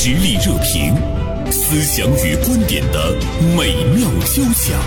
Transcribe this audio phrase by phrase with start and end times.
[0.00, 0.94] 实力热评，
[1.50, 3.12] 思想与观点的
[3.56, 4.78] 美妙交响。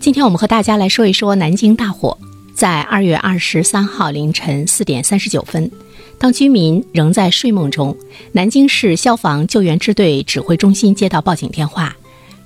[0.00, 2.18] 今天我们和大家来说一说南京大火。
[2.52, 5.70] 在二月二十三号凌晨四点三十九分，
[6.18, 7.96] 当居民仍在睡梦中，
[8.32, 11.94] 南京市消防救援支队指挥中心接到报警电话，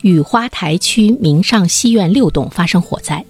[0.02, 3.24] 雨花台区明上西苑六栋发生火灾。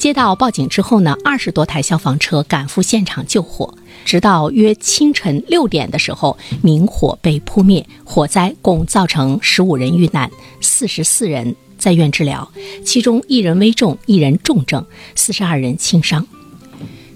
[0.00, 3.74] 接到报警之后呢，二十多台消防车赶赴现场救火，
[4.06, 7.86] 直到约清晨六点的时候，明火被扑灭。
[8.02, 10.30] 火灾共造成十五人遇难，
[10.62, 11.54] 四十四人。
[11.76, 12.50] 在院治疗，
[12.82, 16.26] 其中一人危重，一人重症，四十二人轻伤。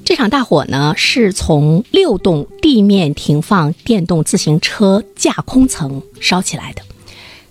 [0.05, 6.83] 这场大火呢，是从六栋地面停放电动自行车架空层烧起来的。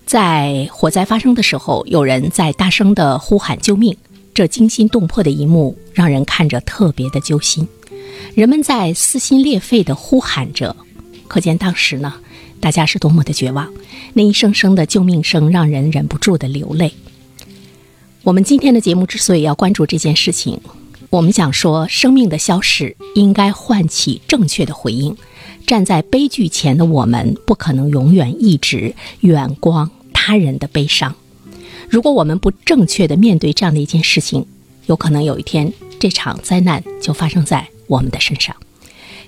[0.05, 3.97] 在火灾发生的时候，有人在大声的呼喊救命，
[4.33, 7.67] 这惊心动魄的一幕让人看着特别的揪心。
[8.33, 10.75] 人们在撕心裂肺的呼喊着，
[11.27, 12.13] 可见当时呢，
[12.59, 13.71] 大家是多么的绝望。
[14.13, 16.91] 那一声声的救命声，让人忍不住的流泪。
[18.23, 20.59] 我们今天的节目之所以要关注这件事情，
[21.09, 25.15] 我们想说，生命的消逝应该唤起正确的回应。
[25.67, 31.15] 站在悲剧前的我们，不可能永远一直远观他人的悲伤。
[31.93, 34.43] 如果我们不正确的面对这样的一件事情，
[34.87, 38.55] 有可能有一天这场灾难就发生在我们的身上。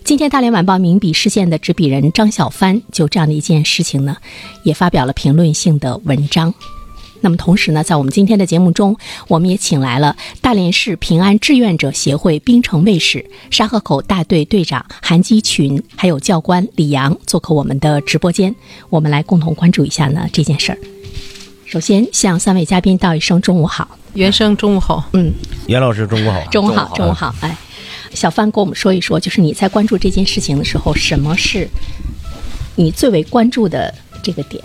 [0.04, 4.18] 今天，《大连晚报》名笔视线的执笔人张小帆就这样的一件事情呢，
[4.64, 6.52] 也发表了评论性的文章。
[7.22, 18.56] 那么同时呢，在我们今天的节目中，我们也请来了大连市平安志愿者协会滨城卫士沙河口大队队长韩基群，还有教官李阳做客我们的直播间，
[18.90, 20.80] 我们来共同关注一下呢这件事儿。
[21.76, 25.34] 首先向三位嘉宾道一声中午好，袁生中午好，嗯，
[25.68, 27.58] 袁老师中午好，中午好，中午好，哎，
[28.14, 31.68] 小范跟我们说一说，就是你在关注这件事情的时候，什么是
[32.76, 34.64] 你最为关注的这个点？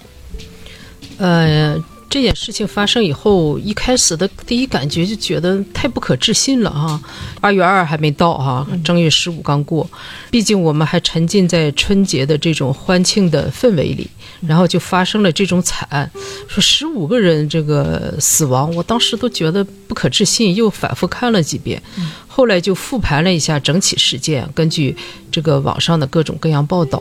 [1.19, 1.77] 呃。
[2.11, 7.00] 这件事情发生以后，一开始的第一感觉就觉得太不可置信了哈。
[7.41, 9.88] 二月二还没到哈，正月十五刚过，
[10.28, 14.10] 毕竟我们还沉浸在春节的这种欢庆的氛围里，
[14.41, 16.10] 然后就发生了这种惨案，
[16.49, 21.81] 说十五个人这个死亡，我当时都觉得不可置信，又反复看了几遍，
[22.26, 24.97] 后来就复盘了一下整起事件，根据
[25.31, 27.00] 这个网上的各种各样报道，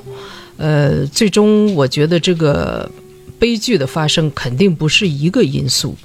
[0.58, 2.88] 呃，最终我觉得这个。
[3.40, 5.96] 悲剧的发生肯定不是一个因素，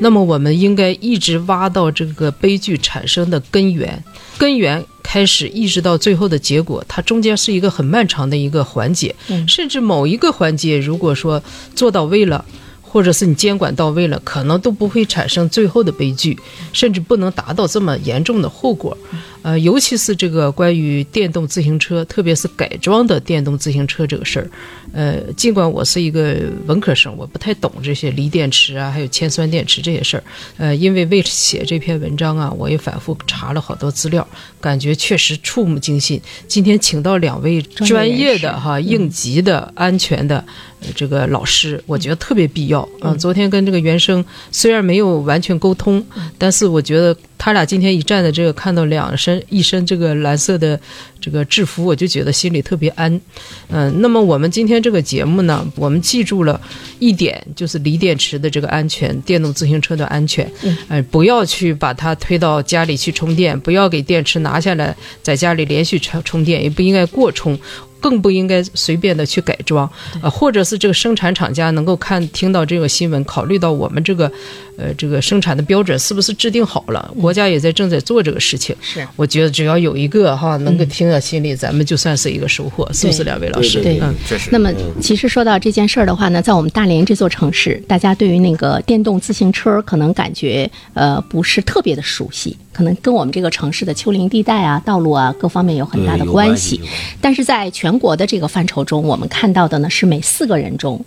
[0.00, 4.02] 那么我们应该一直挖到这个悲剧产生的根源，
[4.38, 9.14] 根源开始一直到最后的结果，它中间是一个很漫长的一个环节，
[9.46, 11.42] 甚至某一个环节如果说
[11.74, 12.44] 做到位了。
[12.88, 16.38] 或者是你监管到位了，可能都不会产生最后的悲剧，
[16.72, 18.96] 甚至不能达到这么严重的后果。
[19.42, 24.50] 呃，尤其是这个关于电动自行车，特别是改装的电动自行车这个事儿，
[24.92, 30.24] 呃，尽管我是一个文科生，我不太懂这些锂电池啊，还有铅酸电池这些事儿。
[30.56, 34.26] 呃，因为为写这篇文章啊，我也反复查了好多资料，
[34.60, 36.20] 感觉确实触目惊心。
[36.48, 40.44] 今天请到两位专业的哈应急的安全的。
[40.94, 42.88] 这个老师，我觉得特别必要。
[43.00, 46.04] 嗯，昨天跟这个原生虽然没有完全沟通，
[46.36, 50.78] 但是我觉得他俩今天一站在这个，看到两身一身这个蓝色的
[51.20, 53.20] 这个制服，我就觉得心里特别安。
[53.68, 56.60] 嗯，那么我们今天这个节目呢，我们记住了
[56.98, 60.50] 一点，就是锂电池的这个安全，电动自行车的安全。
[60.62, 67.58] 嗯，哎，不要去把它推到家里去充电，不要给电池拿下来在家里连续充充电，也不应该过充。
[68.00, 69.88] 更不应该随便的去改装，
[70.22, 74.30] 呃，或者是这个生产厂家能够看听到这个新闻，考虑到我们这个，
[74.76, 77.14] 呃，这个生产的标准是不是制定好了？
[77.20, 78.74] 国家也在正在做这个事情。
[78.80, 83.24] 是，我觉得只要有一个哈能够听到心里，咱们就算是一个收获，是不是？
[83.24, 84.48] 两位老师，对，嗯，确实。
[84.50, 92.56] 那么，其实说到这件事儿的话呢，在我们大连这座城市，大家对于那个电动自行车可能感觉呃不是特别的熟悉。
[92.78, 96.80] 可能跟我们这个城市的丘陵地带啊、道路啊各方面有很大的关系，
[97.20, 101.04] 但是在全国的这个范畴中，我们看到的呢是每四个人中，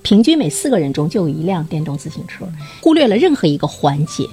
[0.00, 2.46] 平均每四个人中就有一辆电动自行车，
[2.80, 4.26] 忽略了任何一个环节，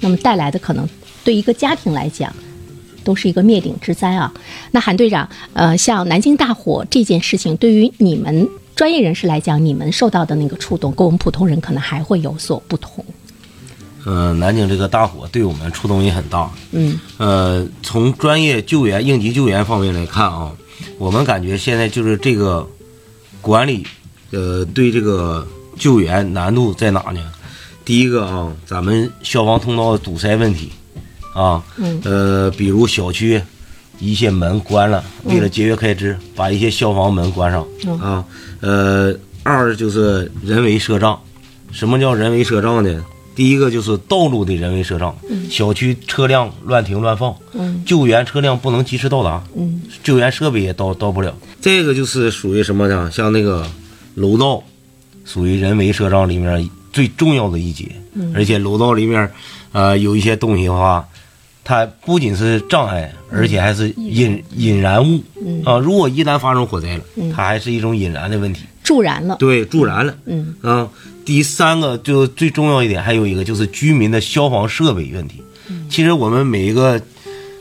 [0.00, 0.86] 那么带来的可能
[1.24, 2.30] 对一个家庭来讲，
[3.02, 4.30] 都是一个灭顶之灾啊。
[4.70, 8.46] 那韩队长，呃，像南京大火这件事情，对于你们
[8.76, 13.02] 专业人士来讲，你们受到的那个触动，跟我们普通人可能还会有所不同。
[14.10, 16.50] 嗯，南京这个大火对我们触动也很大。
[16.72, 20.50] 嗯，呃，从专业救援、应急救援方面来看啊，
[20.96, 22.66] 我们感觉现在就是这个
[23.42, 23.86] 管理，
[24.30, 25.46] 呃，对这个
[25.76, 27.20] 救援难度在哪呢？
[27.84, 30.70] 第一个啊，咱们消防通道堵塞问题
[31.34, 31.62] 啊，
[32.04, 33.38] 呃，比如小区
[33.98, 37.66] 一些门关了，为了节约开支，把一些消防门关上
[38.00, 38.24] 啊。
[38.60, 41.20] 呃，二就是人为设障。
[41.70, 43.04] 什么叫人为设障呢？
[43.38, 45.16] 第一个就是道路的人为设障，
[45.48, 47.32] 小区车辆乱停乱放，
[47.86, 49.44] 救援车辆不能及时到达，
[50.02, 51.32] 救援设备也到到不了。
[51.60, 53.08] 这个就是属于什么呢？
[53.12, 53.64] 像那个
[54.16, 54.60] 楼道，
[55.24, 57.86] 属于人为设障里面最重要的一节。
[58.34, 59.30] 而且楼道里面，
[59.70, 61.06] 呃，有一些东西的话，
[61.62, 65.22] 它不仅是障碍，而且还是引引燃物
[65.64, 65.78] 啊。
[65.78, 69.36] 如果一旦发生火灾了，它还是一种引燃的问题，助燃了。
[69.36, 70.12] 对，助燃了。
[70.24, 70.88] 嗯啊，
[71.28, 75.42] 第三个就最重要一点，还有一个就是居民的消防设备问题。
[75.90, 76.98] 其实我们每一个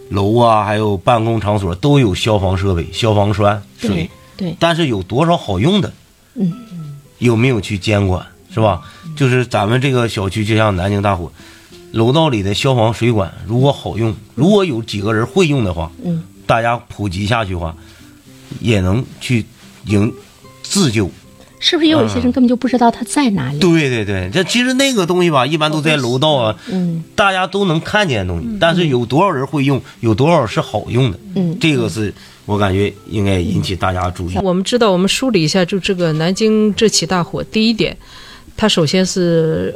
[0.10, 5.92] 楼啊，还有办公场所都有消防设备、消防栓、水对，对，但是有多少好用的？
[6.36, 6.54] 嗯，
[7.18, 8.84] 有没有去监管，是吧？
[9.18, 11.30] 就是咱们这个小区，就像南京大火，
[11.92, 17.76] 楼道里的消防水管如果好用，如果有几个人会用的话，嗯，大家普及下去的话，
[18.62, 19.46] 也能去
[19.88, 20.14] 营
[20.64, 21.12] 自救。
[21.60, 23.60] 是不是也有一些人根本就不知道它在哪里？
[23.60, 27.04] 对对对，这其实那个东西吧，一般都在楼道啊，嗯。
[27.16, 32.14] 大家都能看见的东西，但是有多少人会用，有多少是好用的，嗯，这个是
[32.46, 34.38] 我感觉应该引起大家注意。
[34.44, 37.98] 我们知道，我们梳理一下，就这个南京这起大火，第一点，
[38.56, 39.74] 它首先是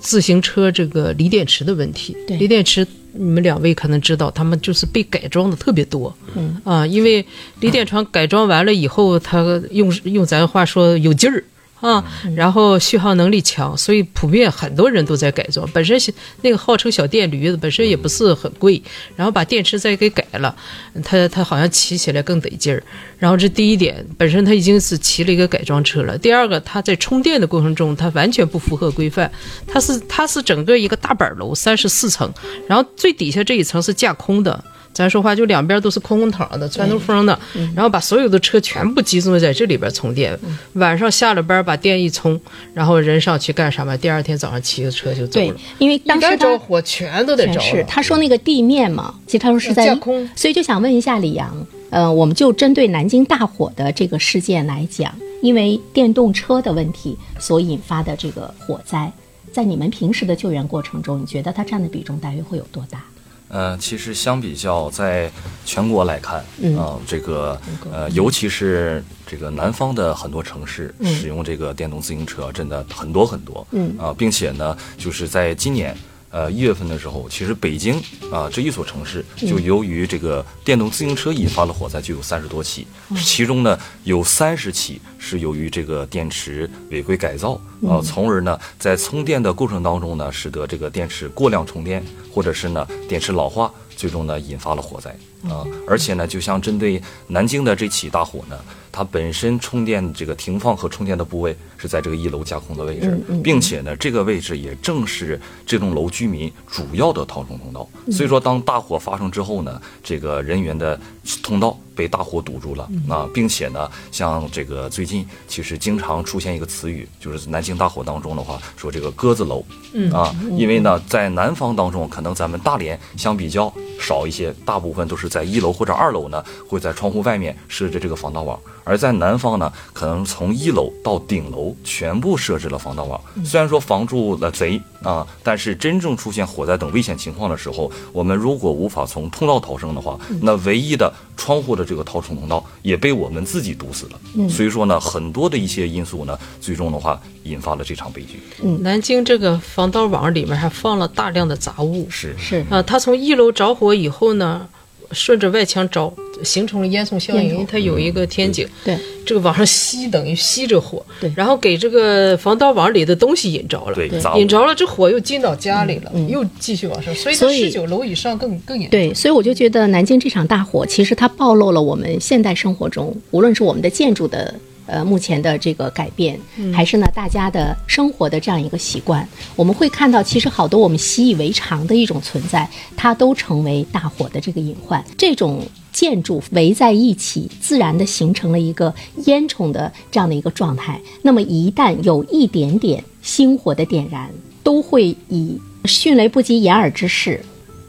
[0.00, 2.16] 自行车这个锂电池的问题。
[2.26, 6.12] 锂电池，你们两位可能知道，他们就是被改装的特别多。
[6.34, 7.24] 嗯啊，因为
[7.60, 11.44] 锂电池改装完了以后，它用用咱话说有劲儿。
[11.80, 12.04] 啊，
[12.36, 15.68] 然后续航能力强，所以普遍很多人都在改装。
[15.72, 16.12] 本身是
[16.42, 18.82] 那个号称小电驴子，本身也不是很贵，
[19.16, 20.54] 然后把电池再给改了，
[21.02, 22.82] 它它好像骑起来更得劲儿。
[23.18, 26.16] 然后这第一点，本身它已经是骑了一个改装车了。
[26.18, 29.30] 第二个，它在充电的过程中，它完全不符合规范。
[29.66, 32.30] 它是它是整个一个大板楼，三十四层，
[32.68, 34.62] 然后最底下这一层是架空的。
[34.92, 37.38] 咱说话就两边都是空空堂的、穿透风的，
[37.74, 40.38] 然后把所有的车全部集中在这里边充电。
[40.74, 42.38] 晚上下了班把电一充，
[42.74, 43.96] 然后人上去干啥嘛？
[43.96, 47.84] 第二天早上骑着车就走了对了。，因为当时他着火，全都得着全是。
[47.88, 49.96] 他说那个地面嘛，其实他说是在
[50.34, 59.10] 所以就想问一下李阳，呃，我们就针对南京大火的这个事件来讲，因为电动车的问题所引发的这个火灾，
[59.52, 63.02] 在你们平时的救援过程中，你觉得它占的比重大约会有多大？
[63.50, 65.30] 呃，其实相比较在
[65.64, 67.60] 全国来看，嗯啊、这个
[67.92, 75.94] 呃，尤其是这个南方的很多城市嗯使用这个电动自行车真的很多很多，嗯啊、并且呢，就是在今年。
[76.30, 78.00] 呃，一月份的时候，其实北京
[78.32, 82.86] 啊、这一所城市就由于这个电动自行车引发的火灾就有三十多起，
[83.16, 92.00] 其中呢有三十起是由于这个电池违规改造，啊，从而呢在充电的过程当中呢，使得这个电池过量充电，
[92.32, 95.64] 或者是呢电池老化，最终呢引发了火灾啊。
[95.86, 98.58] 而且呢，就像针对南京的这起大火呢，
[98.92, 107.88] 它本身充电这个停放和充电的部位是在这个一楼架空的位置，并且呢，这个位置也正是这栋楼居民主要的逃生通道。
[108.10, 110.98] 所以说，当大火发生之后呢，这个人员的
[111.42, 119.64] 通道被大火堵住了啊，并且呢，像这个最近其实经常出现一个词语，就是南京大火当中的话，说这个鸽子楼，
[120.12, 128.58] 啊，因为呢，在南方当中，可能咱们大连相比较少一些，大部分都是在一楼或者二楼呢，会在窗户外面设置这个防盗网。
[128.82, 133.20] 而在南方呢，可能从一楼到顶楼全部设置了防盗网。
[133.44, 144.48] 虽然说防住了贼啊，但是真正出现火灾等危险情况的时候，我们如果无法从通道逃生的话，那唯一的窗户的这个逃生通道也被我们自己堵死了。
[144.48, 148.40] 所以说呢，很多的一些因素呢，最终的话引发了这场悲剧。
[148.62, 154.66] 嗯南京这个防盗网里面还放了大量的杂物，是是啊，它从一楼着火以后呢，
[155.12, 156.12] 顺着外墙着，
[156.42, 161.32] 形成了烟囱效应，因为它有一个天井，对，这个往上吸，等于吸着火，对。
[161.36, 168.90] 然后给这个防盗网里的东西引着了，对引着了，这火又进到家里了，又继续往上，所以它所以十九楼以上更更严重。
[168.90, 174.54] 对，所以我就觉得南京这场大火，其实它暴露了我们现代生活中，无论是我们的建筑的
[174.90, 176.38] 呃目前的这个改变，
[176.74, 185.04] 还是呢大家的生活的这样一个习惯，我们会看到，其实好多我们习以为常的一种存在，它都成为大火的这个隐患。
[185.16, 188.92] 这种建筑围在一起，自然的形成了一个
[189.26, 191.00] 烟囱的这样的一个状态。
[191.22, 194.28] 那么一旦有一点点星火的点燃，
[194.62, 197.40] 都会以迅雷不及掩耳之势，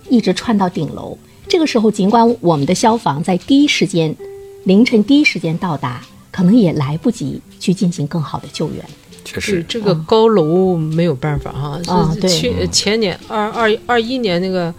[0.09, 1.17] 一直窜到顶楼。
[1.47, 4.15] 这个时候，尽管我们的消防在第一时间、
[4.63, 8.83] 凌晨第一时间到达，可能也来不及去进行更好的救援。
[9.23, 14.73] 确实，这个高楼没有办法哈，啊对是去前年二二二一年那个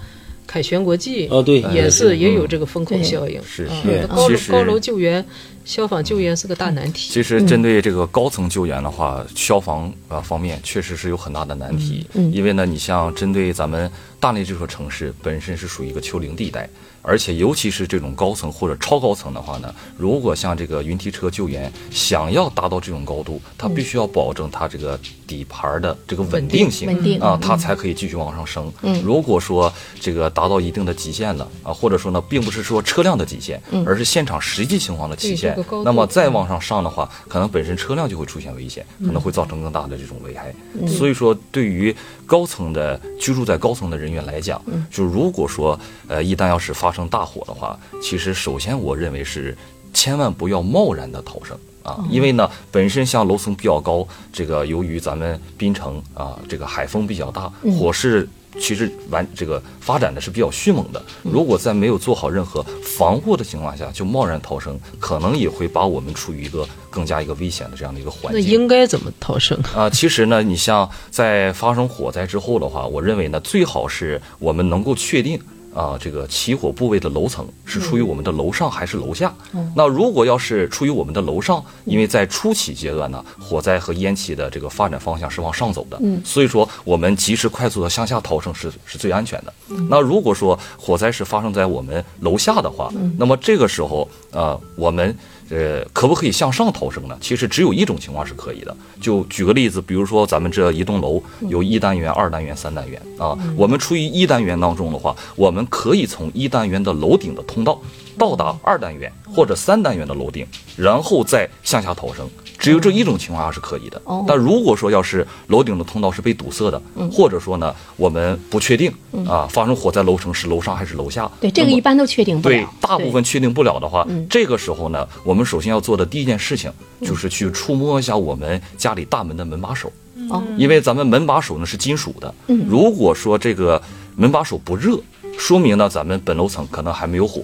[0.46, 1.60] 凯旋国际哦对。
[1.60, 2.18] 也是嗯。
[2.18, 3.40] 也有这个风口效应。
[3.44, 4.06] 是是。
[4.08, 5.24] 高楼高楼救援、
[5.64, 7.12] 消防救援是个大难题。
[7.12, 12.04] 其实针对这个高层救援的话，消防啊方面确实是有很大的难题。
[12.14, 12.30] 嗯。
[12.32, 16.68] 因为呢，你像针对咱们大内这座城市本身是属于一个丘陵地带，
[17.02, 28.72] 而且尤其是这种高层或者超高层的话呢，如果像这个云梯车救援想要达到这种高度，它必须要保证它这个底盘的这个稳定性，稳定啊嗯，它才可以继续往上升。
[28.82, 29.02] 嗯。
[29.02, 40.54] 如果说这个达到一定的极限了啊，或者说呢，并不是说车辆的极限，而是现场实际情况的极限那么再往上上的话，可能本身车辆就会出现危险，可能会造成更大的这种危害。
[40.86, 41.94] 所以说，对于
[42.32, 44.58] 高层的居住在高层的人员来讲，
[44.90, 49.54] 就如果说呃一旦要是发生大火的话，其实首先我认为是
[49.92, 51.54] 千万不要贸然的逃生。
[51.82, 58.26] 啊，因为呢，本身像楼层比较高，这个由于咱们滨城啊，这个海风比较大，火势
[58.60, 61.02] 其实完这个发展的是比较迅猛的。
[61.22, 62.64] 如果在没有做好任何
[62.96, 68.40] 防护的情况下就贸然逃生，可能也会把我们处于一个更加一个危险的这样的一个环境那。
[68.40, 69.58] 应该怎么逃生？
[69.74, 75.40] 啊、其实呢，你像在发生火灾之后的话，我认为呢，最好是我们能够确定。
[75.74, 79.32] 啊，这个起火部位的楼层是处于我们的楼上还是楼下？
[79.74, 89.52] 那如果要是处于我们的楼上，因为在初期阶段呢，火灾和烟气的这个发展方向是往上走的，所以说我们及时快速的向下逃生是是最安全的。
[89.88, 95.16] 那如果说火灾是发生在我们楼下的话，那么这个时候，呃，我们
[95.52, 97.18] 呃，可不可以向上逃生呢？
[97.20, 98.74] 其实只有一种情况是可以的。
[99.02, 107.78] 就举个例子，比如说咱们这一栋楼有一单元、二单元、三单元啊，我们处于一单元当中的话，我们可以从一单元的楼顶的通道
[108.16, 112.26] 到达二单元或者三单元的楼顶，然后再向下逃生。
[112.62, 114.00] 只有这一种情况下是可以的。
[114.04, 114.24] 哦。
[114.26, 118.90] 但如果说要是楼顶的通道是被堵塞的，或者说呢我们不确定
[119.26, 122.54] 啊发生火灾楼层是楼上还是楼下，对，这个一般都确定不了。
[122.54, 124.24] 对，大部分确定不了的话，嗯。
[124.30, 129.92] 这个时候呢，我们首先要做的第一件事情就是去触摸一下我们家里大门的门把手，
[130.30, 132.64] 哦，因为咱们门把手呢是金属的，嗯。
[132.68, 133.82] 如果说这个
[134.14, 134.96] 门把手不热，
[135.36, 137.42] 说明呢咱们本楼层可能还没有火。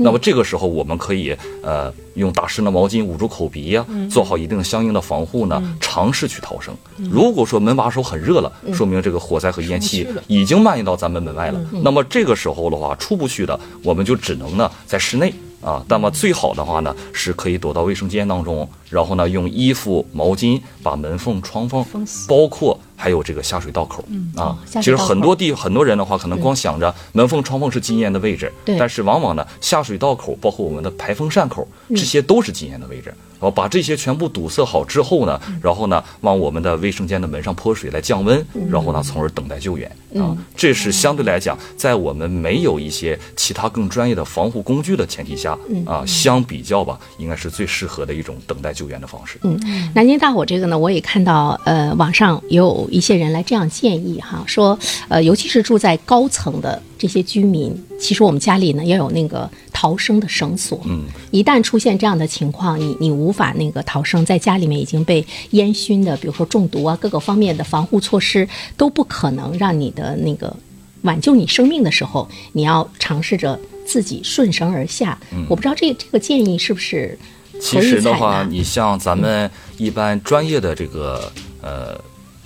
[0.00, 0.04] 嗯。
[0.04, 4.08] 那么这个时候，我们可以呃用打湿的毛巾捂住口鼻呀、嗯。
[4.08, 6.74] 做好一定相应的防护呢，尝试去逃生。
[6.96, 8.74] 如果说门把手很热了，嗯。
[8.74, 11.60] 说明这个火灾和烟气已经蔓延到咱们门外了。
[11.82, 15.84] 那么这个时候的话，出不去的，我们就只能呢在室内啊。
[15.88, 21.84] 那么最好的话呢，是可以躲到卫生间当中，然后呢用衣服、毛巾把门缝、窗缝，
[22.26, 24.04] 包括还有这个下水道口
[24.36, 24.58] 啊。
[24.66, 33.12] 其实很多地很多人的话，可能光想着门缝、窗缝是禁烟的位置，对但是往往呢下水道口，包括我们的排风扇口，这些都是禁烟的位置。
[33.40, 40.36] 然后把这些全部堵塞好之后呢，然后呢往我们的卫生间的门上泼水来降温，然后呢从而等待救援啊。
[40.54, 49.38] 这是相对来讲，在我们没有一些其他更专业的防护工具的前提下啊，相比较吧，应该是最适合的一种等待救援的方式。
[49.42, 49.58] 嗯
[49.94, 54.78] 南京大火这个呢，我也看到，呃，网上也有一些人来这样建议哈，说，
[55.08, 70.54] 呃，尤其是住在高层的这些居民，其实我们家里呢要有那个逃生的绳索，嗯，一旦出现这样的情况，你你无法那个逃生，在家里面已经被烟熏的，比如说中毒啊，各个方面的防护措施都不可能让你的那个
[71.00, 75.18] 挽救你生命的时候，你要尝试着自己顺绳而下。
[75.48, 77.18] 我不知道这这个建议是不是
[77.58, 78.44] 其实的话，纳？
[78.44, 81.98] 你像咱们一般专业的这个呃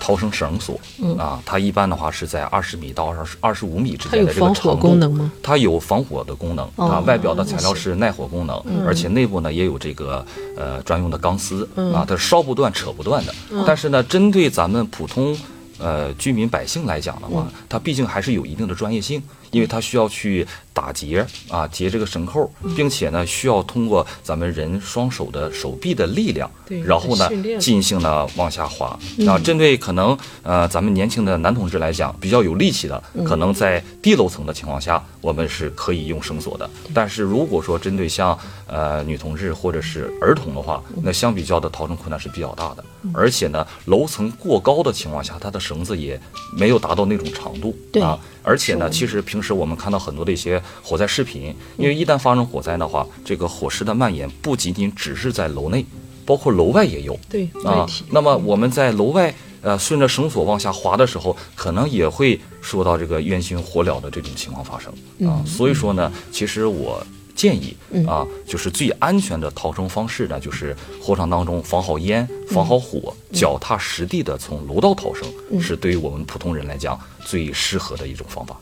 [0.04, 1.16] 逃生绳索、嗯。
[1.16, 4.88] 啊，它一般的话是在二十米到二十二十五米之间的这个防火长度。
[4.88, 5.32] 功能吗？
[5.42, 8.84] 它有防火的功能啊，哦外表的材料是耐火功能，嗯。
[8.86, 10.24] 而且内部呢也有这个
[10.56, 11.94] 呃专用的钢丝嗯。
[11.94, 13.34] 啊，它烧不断、扯不断的。
[13.66, 15.34] 但是呢，针对咱们普通
[15.78, 17.52] 呃居民百姓来讲的话，嗯。
[17.68, 19.22] 它毕竟还是有一定的专业性，
[19.54, 28.98] 因为它需要去打结啊，结这个绳扣，嗯并且呢需要通过咱们人双手的手臂的力量对，然后呢训练进行了往下滑。
[29.28, 36.68] 啊，针对可能呃咱们年轻的男同志来讲比较有力气的，可能在低楼层的情况下，我们是可以用绳索的。
[36.92, 42.84] 但是如果说针对像呃女同志或者是儿童的话，那相比较的逃生困难是比较大的。
[43.12, 46.18] 而且呢，楼层过高的情况下，它的绳子也
[46.56, 48.18] 没有达到那种长度啊。
[48.42, 55.84] 而且呢，其实平时我们看到很多的一些火灾视频，因为一旦发生火灾的话，这个火势的蔓延不仅仅只是在楼内，
[56.24, 57.18] 包括楼外也有。
[57.28, 64.92] 对，啊。，那么我们在楼外呃顺着绳索往下滑的时候，可能也会受到这个烟熏火燎的这种情况发生
[65.28, 65.42] 啊。
[65.44, 75.26] 所以说呢，其实我建议啊，就是最安全的逃生方式呢，就是火场当中防好烟、防好火，脚踏实地的从楼道逃生，
[75.60, 78.56] 是对于我们普通人来讲最适合的一种方法。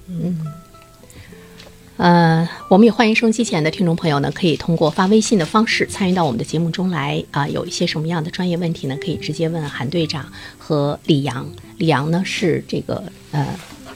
[1.99, 8.97] 呃，我们也欢迎收音机前的听众朋友呢，可以通过发微信的方式参与到我们的节目中来啊、有一些什么样的专业问题呢？
[9.01, 10.27] 可以直接问韩队长
[10.59, 11.47] 和李阳。
[11.77, 13.47] 李阳呢是这个呃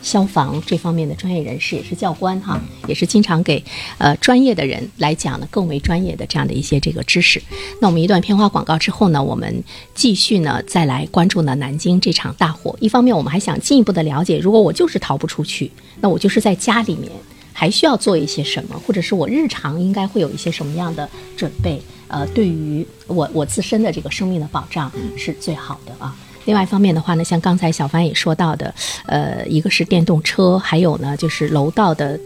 [0.02, 3.64] 消防这方面的专业人士，也是教官哈，也是经常给
[3.96, 7.42] 呃专业的人来讲呢更为专业的这样的一些这个知识。
[7.80, 12.76] 那我们一段片花广告之后呢，我们继续呢再来关注呢南京这场大火。
[12.78, 17.10] 一方面，我们还想进一步的了解，如果我就是逃不出去，那我就是在家里面。
[17.58, 21.08] 还需要做一些什么，或者是我日常应该会有一些什么样的
[21.38, 21.80] 准备？
[22.08, 26.14] 呃，对于我我自身的这个生命的保障是最好的啊。
[26.44, 28.72] 另外一方面的话呢，像刚才小帆也说到的，
[29.06, 32.20] 呃，一个是电动车，还有呢就是楼道的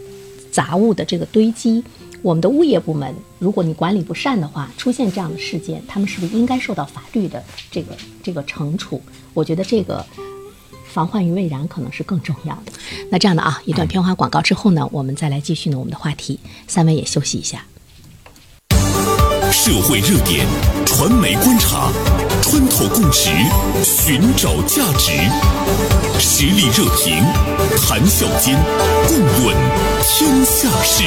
[0.51, 1.81] 杂物的这个堆积。
[2.21, 9.01] 我们的物业部门，如果你管理不善的话，出现这样的事件，他们是不是应该受到法律的这个这个惩处？
[9.33, 10.05] 我觉得这个。
[10.91, 12.73] 防患于未然可能是更重要的。
[13.09, 16.39] 那这样的啊，一段片花广告之后呢，我们再来继续呢我们的话题。
[16.67, 17.65] 三位也休息一下。
[19.51, 20.45] 社会热点，
[20.85, 21.91] 传媒观察，
[22.41, 23.29] 穿透共识，
[23.83, 25.11] 寻找价值，
[26.19, 27.21] 实力热评，
[27.77, 28.57] 谈笑间，
[29.07, 29.55] 共论
[30.03, 31.03] 天下事。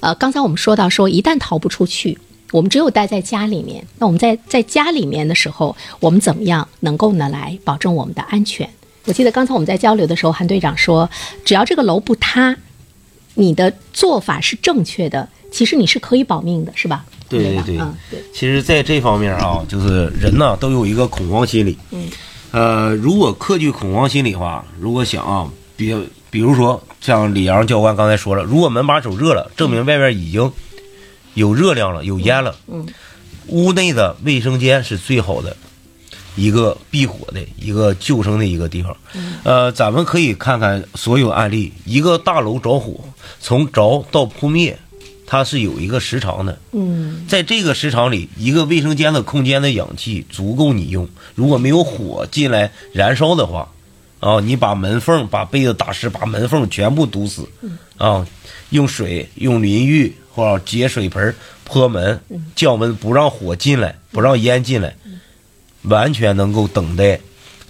[0.00, 2.18] 呃，刚才我们说到说，一旦逃不出去，
[2.52, 3.84] 我们只有待在家里面。
[3.98, 8.70] 那我们在在家里面的时候，我们怎么样能够呢来保证我们的安全？
[9.06, 11.10] 我记得刚才我们在交流的时候，韩队长说，
[11.44, 12.56] 只要这个楼不塌，
[13.34, 17.04] 你的做法是正确的，其实你是可以保命的，是吧？
[17.28, 21.76] 对对对嗯，对，其实，在这方面啊，就是人呐都有一个恐慌心理。
[21.90, 22.08] 嗯。
[22.50, 25.96] 呃，如果克据恐慌心理的话，如果想啊，比
[26.30, 30.52] 比如说像李阳教官刚才说了，如果门把手热了，证明外边已经
[31.34, 32.56] 有热量了，有烟了。
[32.66, 32.86] 嗯。
[33.48, 35.56] 屋内的卫生间是最好的
[36.36, 38.96] 一个避火的一个救生的一个地方。
[39.42, 43.00] 呃，咱们可以看看所有案例，一个大楼着火，
[43.40, 44.78] 从着到扑灭，
[45.26, 46.56] 它是有一个时长的。
[46.70, 51.08] 嗯在这个时长里，一个卫生间的空间的氧气足够你用。
[51.34, 53.68] 如果没有火进来燃烧的话，
[54.20, 57.48] 啊，你把门缝、把被子打湿，把门缝全部堵死，
[57.98, 58.24] 啊，
[58.72, 62.20] 用水、用淋浴或者接水盆泼门，
[62.54, 64.94] 降温，不让火进来，不让烟进来，
[65.82, 67.18] 完全能够等待。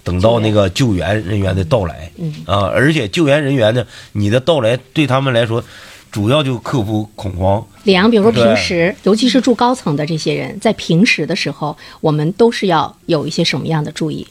[0.05, 2.11] 等到那个救援人员的到来，
[2.45, 5.63] 啊，而且救援人员呢，你的到来对他们来说，
[6.11, 14.27] 主要就克服恐慌，李阳，比如说平时，尤其是住高层的这些人，在平时的时候，我们都是要有一些什么样的注意？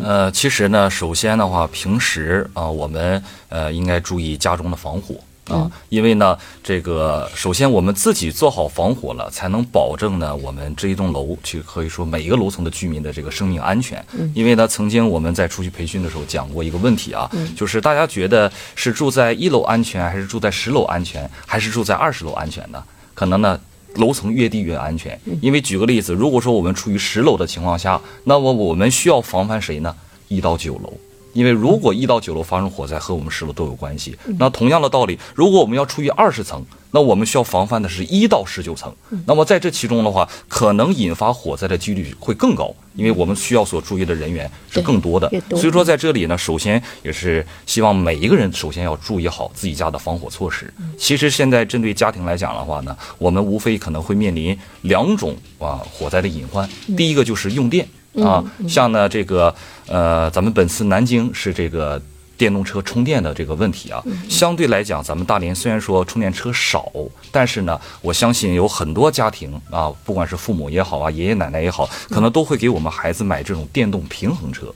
[0.00, 5.16] 呃，其实呢，首先的话，平时啊、我们呃应该注意家中的防火
[5.48, 14.04] 啊，因为呢，这个首先我们自己做好防火了，才能保证呢我们这一栋楼，去可以说每一个楼层的居民的这个生命安全。
[14.34, 22.82] 因为呢，曾经我们在出去培训的时候讲过一个问题啊，就是大家觉得是住在一楼安全，还是住在十楼安全，还是住在二十楼安全呢？
[23.14, 23.58] 可能呢。
[23.94, 29.92] 楼层越低越安全，因为举个例子，如果说我们处于十楼的情况下，那么我们需要防范谁呢？
[30.28, 30.92] 一到九楼，
[31.32, 34.16] 因为如果一到九楼发生火灾，和我们十楼都有关系。
[34.38, 38.92] 那同样的道理，如果我们要处于二十层，那我们需要防范的是一到十九层。
[39.26, 45.28] 那么在这其中的话，可能引发火灾的几率会更高，因为我们需要所注意的人员是更多的。
[45.48, 50.72] 多所以说在这里呢，首先也是希望每一个人首先要注意好自己家的防火措施。
[50.96, 57.86] 其实现在针对家庭来讲的话呢，我们无非可能会面临两种啊火灾的隐患，第一个就是用电。
[58.22, 59.54] 啊，像呢这个
[59.86, 62.00] 呃，咱们本次南京是这个
[62.36, 66.90] 电动车充电的这个问题啊，相对来讲，咱们大连虽然说充电车少，
[67.32, 74.72] 但是呢，我相信有很多家庭啊，不管是父母也好啊，爷爷奶奶也好，可能都会给我们孩子买这种电动平衡车。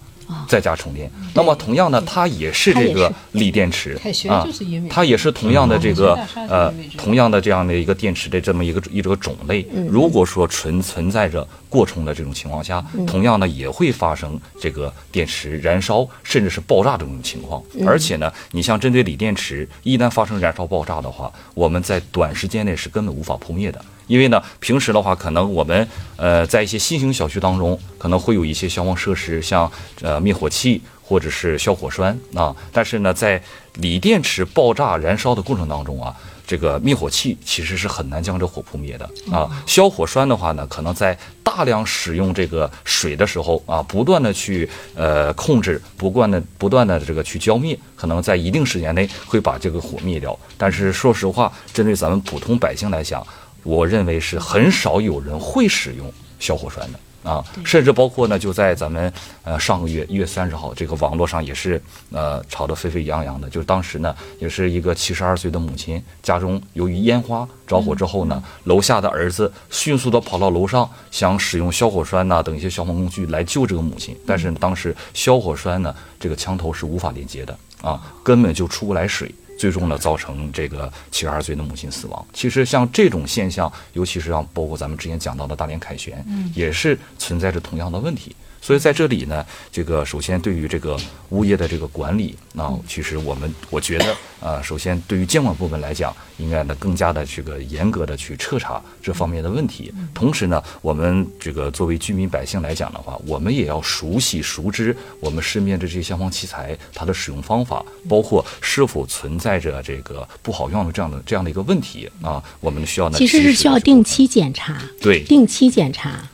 [0.49, 4.47] 在家充电，那么同样呢，它也是这个锂电池啊。
[4.91, 6.19] 它也是同样的这个
[6.49, 9.67] 呃同样的这样的一个电池的这么一个一个种类。
[9.89, 17.63] 如果说存存在着过充的这种情况下，同样呢也会发生这个电池燃烧甚至是爆炸这种情况。
[17.87, 23.83] 而且呢，你像针对锂电池，一旦发生燃烧爆炸的话，我们在短时间内是根本无法扑灭的。
[24.07, 32.55] 因为呢，平时的话，可能我们呃在一些新型小区当中，可能会有一些消防设施，像呃灭火器或者是消火栓啊。
[32.73, 33.43] 但是呢，在
[33.75, 36.15] 锂电池爆炸燃烧的过程当中啊，
[36.47, 39.49] 这个灭火器其实是很难将这火扑灭的啊。
[39.67, 50.39] 消火栓的话呢，可能在大量使用这个水的时候啊，不断的去呃控制，不断的不断的这个去浇灭，可能在一定时间内会把这个火灭掉。
[50.59, 53.27] 但是说实话，针对咱们普通百姓来讲，
[53.63, 56.99] 我认为是很少有人会使用消火栓的。
[57.23, 59.13] 啊，甚至包括呢，就在咱们
[59.45, 79.33] 呃上个月一月三十号，这个网络上也是呃吵得沸沸扬扬的，就是当时呢，也是一个七十二岁的母亲，家中由于烟花着火之后呢，楼下的儿子迅速的跑到楼上，想使用消火栓呐、等一些消防工具来救这个母亲，但是当时消火栓呢，这个枪头是无法连接的啊，根本就出不来水。
[79.63, 82.27] 最终呢，造成这个七十二岁的母亲死亡。
[82.33, 88.35] 其实像这种现象，尤其是像包括咱们之前讲到的大连凯旋，也是存在着同样的问题。
[88.63, 90.97] 所以在这里呢，这个首先对于这个
[91.31, 99.93] 物业的这个管理，那其实我们我觉得，呃，首先对于监管部门来讲，应该呢更加的这个严格的去彻查这方面的问题。
[100.15, 116.29] 同时呢，我们这个作为居民百姓来讲的话，我们也要熟悉熟知我们身边的这些消防器材它的使用方法，包括是否存在着这个不好用的这样的这样的一个问题啊，我们需要呢其实是需要定期检查，对定期检查，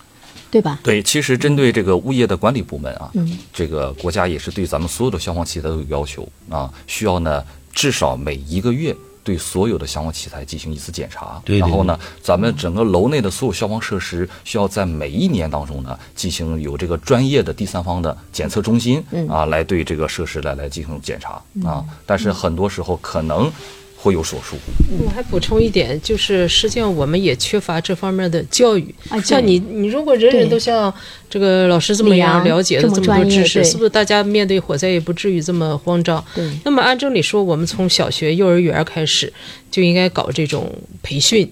[0.50, 0.78] 对吧？
[0.82, 11.40] 对，其实针对这个物业的管理部门啊，嗯这个国家也是对咱们所有的消防器材都有要求啊，需要呢至少每一个月对所有的消防器材进行一次检查。
[11.44, 21.84] 对对然后呢，咱们整个楼内的所有消防设施需要在每一年当中呢进行有这个专业的第三方的检测中心、嗯啊来对这个设施来来进行检查啊。
[22.06, 23.52] 但是很多时候可能
[24.00, 25.04] 会有所疏忽。
[25.04, 28.94] 我还补充一点，就是实际上我们也缺乏这方面的教育。
[29.08, 30.92] 啊像你，你如果人人都像
[31.28, 36.24] 这个老师这么样了解了这么多知识，是不是大家面对火灾也不至于这么慌张？
[36.34, 39.32] 对那么按正理说，我们从小学、幼儿园开始
[39.70, 41.50] 就应该搞这种培训，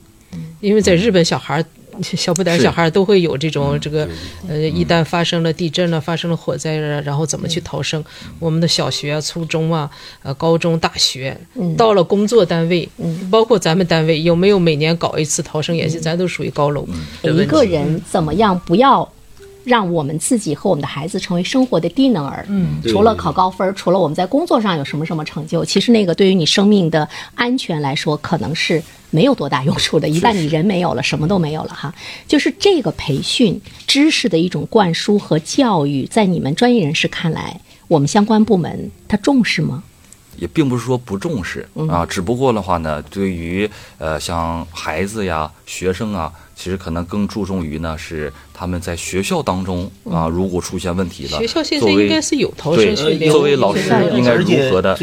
[0.60, 1.64] 因为在日本小孩儿。
[2.02, 4.08] 小不点儿小孩儿都会有这种这个，
[4.48, 8.04] 呃，一旦发生了地震了，发生了火灾了，然后怎么去逃生？
[8.38, 9.90] 我们的小学啊、初中啊、
[10.22, 11.36] 呃、高中、大学，
[11.76, 12.88] 到了工作单位，
[13.30, 15.98] 包括咱们单位，有没有每年搞一次逃生演习？
[15.98, 16.86] 咱都属于高楼
[17.22, 17.46] 的一。
[17.46, 19.08] 个人怎么样不要
[19.66, 22.46] 让我们自己和我们的孩子成为生活的低能儿？
[22.48, 30.08] 嗯，除了考高分，除了我们在工作上有什么什么成就，其实那个对于你生命的安全来说，可能是没有多大用处的。
[30.08, 31.92] 一旦你人没有了，什么都没有了哈。
[32.28, 39.82] 就是这个培训知识的一种灌输和教育，在你们专业人士看来，我们相关部门他重视吗？
[40.38, 41.88] 也并不是说不重视嗯。
[41.88, 43.68] 啊，只不过的话呢，对于
[43.98, 54.96] 呃像孩子呀、学生啊，其实可能更注重于呢是他们在学校当中啊，如果出现问题了，学校现在作为应该是有逃对生训练，作为老师应该如何的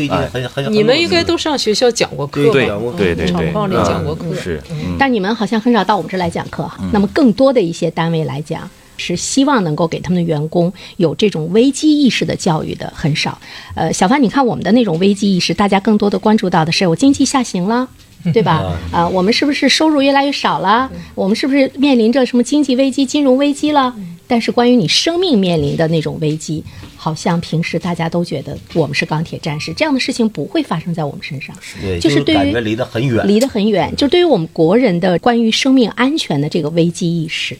[0.70, 2.54] 你们应该都上学校讲过课吧？
[2.54, 2.68] 对
[2.98, 4.34] 对对对，厂矿里啊讲过课。
[4.36, 4.96] 是嗯。
[5.00, 6.78] 但你们好像很少到我们这来讲课哈。
[6.92, 13.40] 那么更多的一些单位来讲，是希望能够给他们的员工有这种危机意识的教育的很少。
[13.76, 17.88] 呃，小范，你看我们的那种危机意识，大家更多的关注到的是我经济下行了。
[18.32, 18.74] 对吧？
[18.90, 20.90] 啊、我们是不是收入越来越少了？
[21.14, 23.94] 我们是不是面临着什么经济危机、金融危机了？
[24.28, 26.64] 但是关于你生命面临的那种危机，
[26.96, 31.54] 好像平时大家都觉得我们是钢铁战士，这样的事情不会发生在我们身上。
[31.82, 33.28] 对，就是对于感觉离得很远。
[33.28, 33.94] 离得很远。
[33.98, 37.58] 就对于我们国人的关于生命安全的这个危机意识，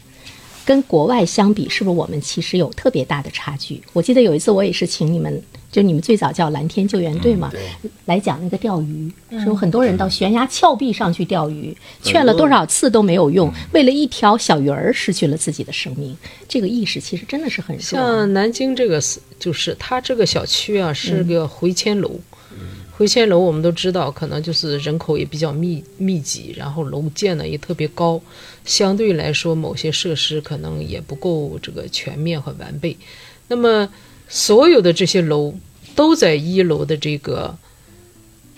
[0.64, 3.82] 跟国外相比，是不是我们其实有特别大的差距？
[3.92, 7.52] 我记得有一次我也是请你们，就你们最早叫蓝天救援队嘛，
[8.06, 16.16] 来讲那个钓鱼，是有很多人到悬崖峭壁上去钓鱼，劝了多少次都没有用，为了一条小鱼儿失去了自己的生命。
[16.48, 17.82] 这个意识其实真的是很弱。
[17.82, 22.10] 像南京这个是，就是它这个小区啊是个回迁楼，
[22.96, 28.20] 回迁楼我们都知道，可能就是人口也比较密密集，然后楼建的也特别高，
[28.64, 32.96] 相对来说某些设施可能也不够这个全面和完备。
[33.48, 33.88] 那么
[34.28, 35.52] 所有的这些楼
[35.96, 37.58] 都在一楼的这个，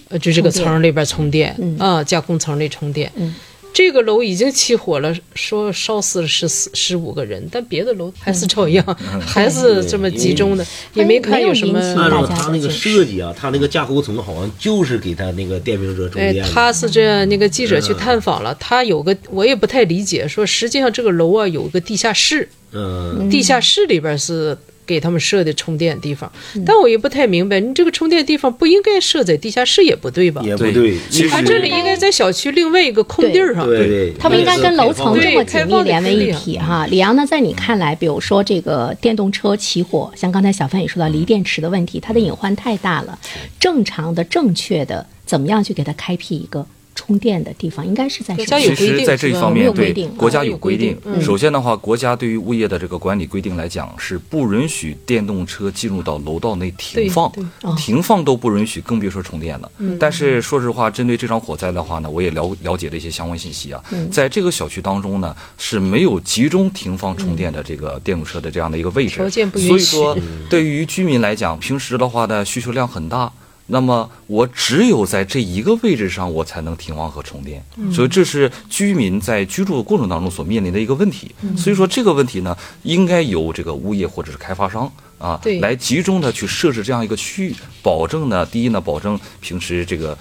[0.08, 3.10] 呃，就这个层儿里边充电嗯啊，加工层里充电。
[3.16, 3.34] 嗯
[3.76, 8.82] 这个楼已经起火了，说烧死了十四十五个人，但别的楼还是照样，
[9.20, 11.78] 还是这么集中的，也没看有什么。
[12.26, 16.50] 他那个设计啊，他那个架构层好像就是给他那个电瓶车充哎电，的。
[16.50, 24.56] 他是这样，那个记者去探访了，他有个我也不太理解，说实际上这个楼啊有个地下室，嗯，地下室里边是
[24.86, 26.30] 给他们设的充电地方，
[26.64, 30.40] 但我也不太明白，你这个充电地方不应该设在地下室也不对吧？
[30.44, 33.66] 也不对，其实他这里应该在小区另外一个空地儿上。
[33.66, 36.86] 对对，他们应该跟楼层这么紧密连为一体哈。
[36.86, 43.18] 李阳呢，在你看来，比如说这个电动车起火，像刚才小范也说到锂电池的问题，它的隐患太大了。
[43.58, 46.64] 正常的、正确的，怎么样去给它开辟一个
[46.96, 47.86] 充电的地方？
[47.86, 57.30] 应该是在什么国家有规定其实，在这一方面，对没有规定国家啊有规定首先的话，国家对于物业的这个管理规定来讲，是不允许电动车进入到楼道内停放，
[57.62, 57.76] 哦。
[57.76, 59.70] 停放都不允许，更别说充电了。
[60.00, 69.68] 但是说实话，针对这场火灾的话呢，我也了了解了一些相关信息啊，在这个小区当中呢是没有集中停放充电的这个电动车的这样的一个位置，条件不允许。
[69.68, 73.30] 所以说，对于居民来讲，平时的话呢需求量很大。
[73.68, 77.92] 那么我只有在这一个位置上，我才能停放和充电，嗯。
[77.92, 81.34] 所以这是居民在居住的过程当中所面临的一个问题。
[81.42, 81.56] 嗯。
[81.56, 90.16] 所以说这个问题呢，应该由这个物业或者是开发商啊，来集中的去设置这样一个区域，保证呢，第一呢，保证平时这个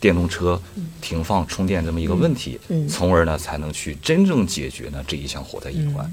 [0.00, 0.60] 电动车
[1.00, 2.88] 停放充电这么一个问题，嗯。
[2.88, 6.10] 从而呢才能去真正解决呢这一项火灾隐患。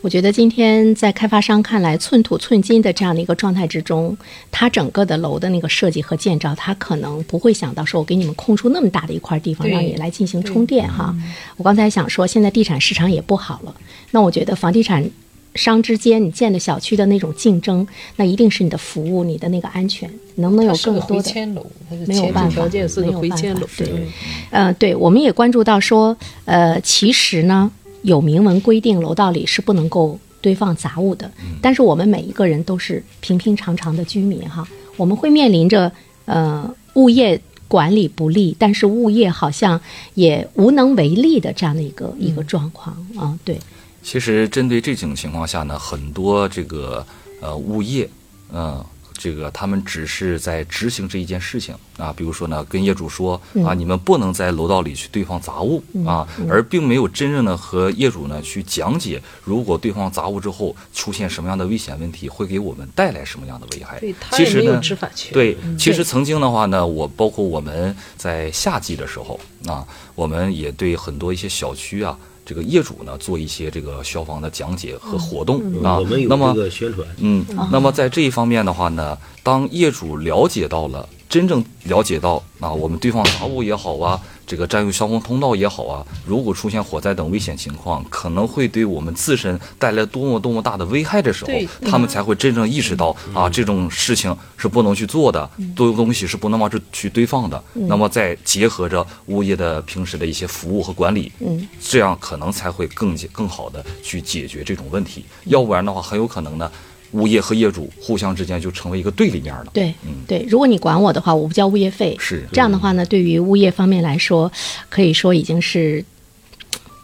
[0.00, 4.16] 我觉得今天在开发商看来，寸土寸金的这样的一个状态之中，
[4.50, 11.14] 它整个的楼的那个设计和建造，它可能不会想到说，我给你们空出那么大的一块地方，让你来进行充电哈。
[11.56, 13.74] 我刚才想说，现在地产市场也不好了，
[14.10, 15.08] 那我觉得房地产
[15.54, 21.22] 商之间你建的小区的那种竞争，那一定是你的服务、你的那个安全，能不能有更多的？
[21.22, 24.08] 回迁楼，它是没有办法条件是个没有办回迁楼，法对
[24.50, 27.70] 呃，对，我们也关注到说，呃，其实呢，
[28.04, 31.30] 有明文规定楼道里是不能够堆放杂物的，
[31.62, 35.90] 但是我们每一个人都是平平常常的居民哈，我们会面临着
[36.26, 39.80] 呃物业管理不力，但是物业好像
[40.12, 43.58] 也无能为力的这样的一个、一个状况啊，对，
[44.02, 47.04] 其实针对这种情况下呢，很多这个
[47.40, 48.08] 呃物业，
[48.52, 48.84] 嗯、
[49.24, 63.98] 这个他们只是在执行这一件事情啊，比如说呢，跟业主说啊，你们不能在楼道里去堆放杂物啊，而并没有真正的和业主呢去讲解，如果堆放杂物之后出现什么样的危险问题，会给我们带来什么样的危害
[64.32, 65.32] 其实呢，执法权。
[65.32, 75.98] 对，其实曾经的话呢，我包括我们在夏季的时候啊，我们也对很多一些小区啊，这个业主呢做一些这个消防的讲解和活动啊。
[75.98, 91.50] 我们有那么这个宣传，嗯，那么在这一方面的话呢，当业主了解到了，真正了解到啊，我们堆放杂物也好啊，这个占用消防通道也好啊，如果出现火灾等危险情况，可能会对我们自身带来多么多么大的危害的时候，
[91.88, 97.62] 他们才会真正意识到啊，这种事情是不能去做的，多东西是不能往这去堆放的。
[97.72, 105.24] 那么再结合着物业的平时的一些服务和管理，嗯，这样可能才会更更好的去解决这种问题。
[105.44, 106.70] 要不然的话，很有可能呢，
[107.14, 109.66] 物业和业主互相之间就成为一个对立面了。
[109.72, 109.94] 对，
[110.26, 112.16] 对，如果你管我的话，我不交物业费。
[112.18, 114.50] 是这样的话呢，对于物业方面来说，
[114.88, 116.04] 可以说已经是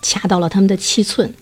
[0.03, 1.33] 掐到了他们的七寸。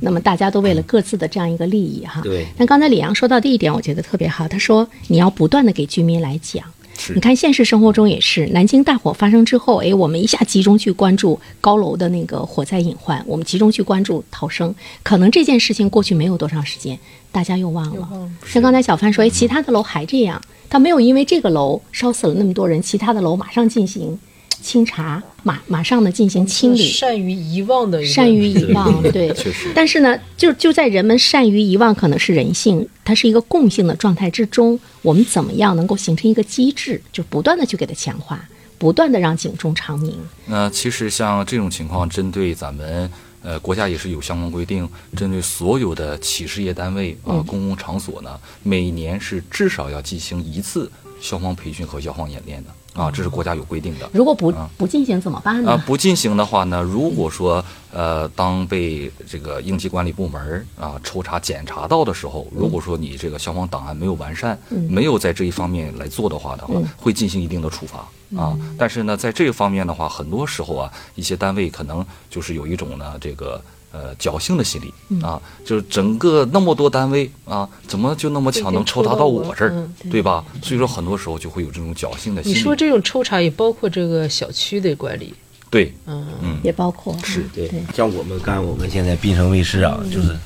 [0.00, 2.20] 那么大家都为了各自的这样一个利益哈。
[2.22, 4.46] 对但刚才李阳说到的一点，我觉得特别好。
[4.46, 6.64] 他说你要不断的给居民来讲。
[7.00, 14.74] 是你看，现实生活中也是，南京大火发生之后，哎，我们一下集中去关注高楼的那个火灾隐患，我们集中去关注逃生。
[15.04, 16.98] 可能这件事情过去没有多长时间，
[17.30, 18.08] 大家又忘了。
[18.46, 24.18] 像刚才小范说，哎，其他的楼还这样，他没有因为这个楼烧死了那么多人，其他的楼马上进行
[24.60, 26.88] 清查，马马上的进行清理。
[26.88, 40.12] 善于遗忘的一个善于遗忘， 对，确实但是呢，就就在人们善于遗忘可能是人性，它是一个共性的状态之中，我们怎么样能够形成一个机制，就不断的去给它强化，不断的让警钟长鸣。
[40.46, 43.08] 那其实像这种情况，针对咱们
[43.48, 54.10] 呃国家也是有相关规定，针对所有的企事业单位啊、公共场所呢，每年是至少要进行一次消防培训和消防演练的啊，这是国家有规定的。
[54.12, 55.72] 如果不不进行怎么办呢？
[55.72, 64.58] 啊，不进行的话呢，如果说呃，当被这个应急管理部门啊抽查检查到的时候，如果说你这个消防档案没有完善，
[64.90, 68.56] 没有在这一方面来做的话的话，会进行一定的处罚啊。
[68.76, 73.62] 但是呢，在这个方面的话，很多时候啊，一些单位可能就是有一种呢这个。
[73.90, 74.92] 呃，侥幸的心理
[75.24, 80.44] 啊，就是整个那么多单位啊，怎么就那么巧能抽查到我这儿，嗯对吧？
[80.62, 82.54] 所以说，很多时候就会有这种侥幸的心理。
[82.58, 85.32] 你说这种抽查也包括这个小区的管理，
[85.70, 90.36] 对，嗯，也包括是对对，像我们干我们现在滨城卫视啊，就是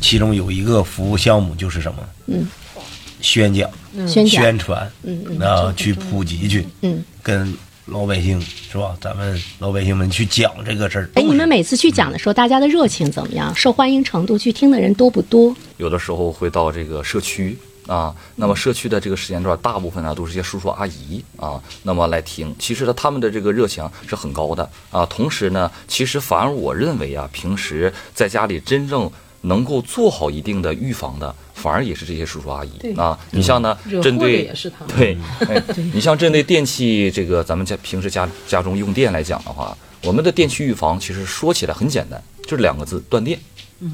[0.00, 2.48] 其中有一个服务项目就是什么，嗯，
[3.20, 3.70] 宣讲、
[4.06, 7.54] 宣，宣传，嗯嗯啊，去普及去，嗯，跟
[7.86, 8.96] 老百姓是吧？
[9.00, 11.10] 咱们老百姓们去讲这个事儿。
[11.14, 13.54] 哎，你们每次去讲的时候，大家的热情怎么样？
[13.54, 15.54] 受欢迎程度，去听的人多不多？
[15.78, 22.54] 有的时候会到这个社区啊，那么社区的这个时间段，大部分呢都是一些叔叔阿姨啊，那么来听。
[22.58, 25.04] 其实呢，他们的这个热情是很高的啊。
[25.06, 29.10] 同时呢，其实反而我认为啊，平时在家里真正
[29.42, 33.18] 能够做好一定的预防的，反而也是这些叔叔阿姨对啊。
[33.30, 34.52] 你像呢，针对。
[34.96, 35.16] 对，
[35.48, 43.38] 哎，你像针对电器这个咱们家平时家家中用电来讲的话，我们的电器预防其实说起来很简单，就是两个字：断电。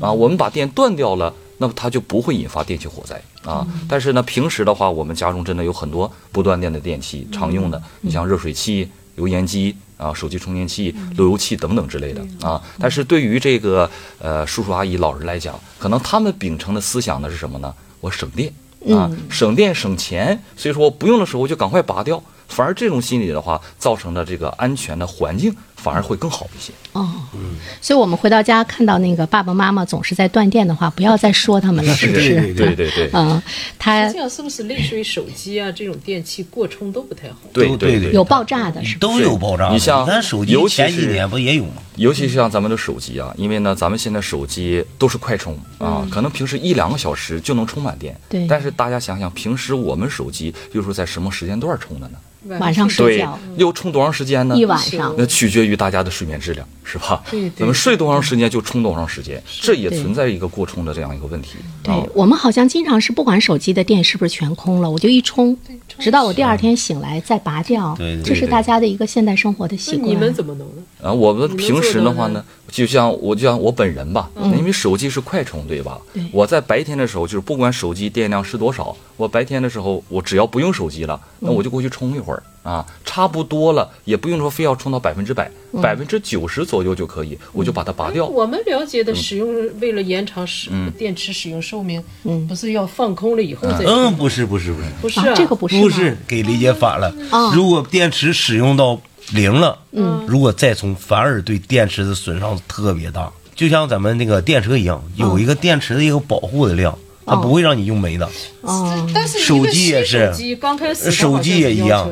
[0.01, 3.67] 啊，我们把电断掉了，那么它就不会引发电器火灾啊。
[3.89, 8.87] 但是呢，平时的话，我们家中真的有很多不断电的电器，常用的，你像热水器、
[9.19, 12.63] 油烟机啊、手机充电器、路由器等等之类的啊。
[12.79, 17.75] 但是对于这个呃叔叔阿姨、老人来讲，可能他们秉承的思想呢是什么呢？
[18.01, 18.51] 我省电
[18.97, 22.23] 啊，省电省钱，所以说不用的时候就赶快拔掉。
[22.49, 26.73] 反而这种心理的话，造成的这个安全的环境反而会更好一些。
[26.93, 32.35] 哦，嗯所以我们回到家看到那个爸爸妈妈总是在断电的话，不要再说他们了，是不是？
[32.53, 33.41] 对对对对嗯，
[33.79, 37.37] 他这样是不是类似于手机啊这种电器过充都不太好？
[37.53, 38.99] 对对对有爆炸的，是吧？
[39.01, 39.69] 都有爆炸。
[39.71, 41.83] 你像咱手机尤其前几是年不也有吗？
[41.97, 48.19] 尤其是像咱们的手机啊，因为呢，咱们现在手机都是快充啊，嗯可能平时一两个小时就能充满电。
[48.29, 52.19] 对但是大家想想，平时我们手机又是在什么时间段充的呢？
[52.61, 54.57] 晚上睡对觉，又充多长时间呢？
[54.57, 57.23] 一晚上那取决于大家的睡眠质量，是吧？
[57.31, 61.57] 对对咱们睡多长时间就充多长时间，这也存在一个过充的这样一个问题。
[61.83, 65.57] 对啊，我们好像经常是不管手机的电是不是全空了，我就一充，
[65.99, 67.95] 直到我第二天醒来再拔掉。
[67.97, 70.03] 对对这是大家的一个现代生活的习惯。
[70.03, 70.83] 那你们怎么能呢？
[71.03, 75.99] 啊，我们平时的话呢，就像我就像我本人吧，因为手机是快充，对吧？
[76.13, 85.51] 对我在白天的时候，就是不管手机电量是多少，我白天的时候，我只要不用手机了，那我就过去充一会儿啊，差不多了，也不用说非要充到百分之百，
[85.81, 88.27] 百分之九十左右就可以，我就把它拔掉。
[88.27, 89.49] 我们了解的使用，
[89.81, 92.05] 为了延长使电池使用寿命，
[92.47, 94.17] 不是要放空了以后再嗯，充？
[94.17, 97.51] 不是不是不是，啊不是啊，，这个不是不是给理解反了哦。
[97.55, 99.01] 如果电池使用到
[99.33, 103.33] 零了，嗯，如果再充，反而对电池的损伤特别大。
[103.55, 106.97] 就像咱们那个电车一样，有一个电池的一个保护的量，
[107.29, 108.29] 它不会让你用没的。
[108.63, 112.09] 哦，但是手机也是手机刚开始手机也一样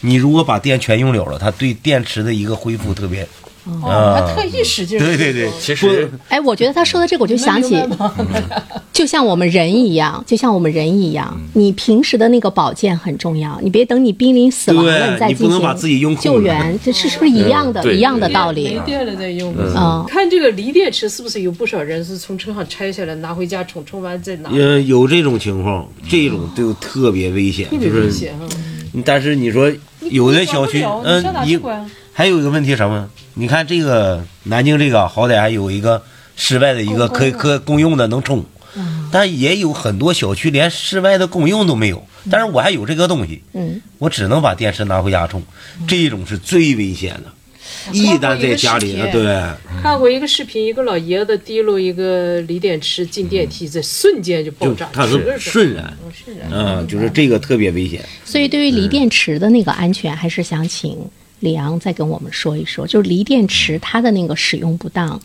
[0.00, 3.26] 你如果把电全用了了，它对电池的一个恢复特别。
[3.82, 7.76] 哦，他特意使劲儿对对对，其实哎，我觉得他说的这个，我就想起，
[8.92, 17.82] 就像我们人一样，就像我们人一样，嗯你平时的那个保健很重要，你别等你濒临死亡了，你再你不进行能把自己用救援， 这是是不是一样的？
[17.82, 18.80] 对一样的道理没。
[18.86, 19.54] 电了再用。
[19.58, 24.50] 嗯看这个锂电池是不是有不少人是从车上拆下来拿回家充，充完再拿？
[24.50, 28.48] 呃，有这种情况，这种就特别危险，特别就是危险啊！
[29.04, 29.70] 但是你说
[30.10, 31.58] 有的小区，嗯你？
[32.18, 33.08] 还有一个问题什么？
[33.34, 36.02] 你看这个南京这个好歹还有一个
[36.34, 38.44] 室外的一个可以可公用的能充，
[39.12, 42.04] 但也有很多小区连室外的公用都没有。
[42.28, 45.40] 但是我还有这个东西，嗯，我只能把电池拿回家充，
[45.86, 47.32] 这种是最危险的。
[47.92, 56.48] 一旦在家里，看过一个视频对，看过一个视频，一个老爷子提溜一个锂电池进电梯，这瞬间就爆炸，就它是瞬燃，嗯瞬燃。
[56.50, 58.04] 嗯，就是这个特别危险。
[58.24, 60.98] 所以对于锂电池的那个安全，还是想请
[61.40, 65.20] 李昂再跟我们说一说，就是锂电池它的那个使用不当，